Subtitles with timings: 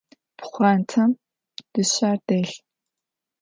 [0.39, 1.09] Pxhuantem
[1.73, 2.55] dışser delh.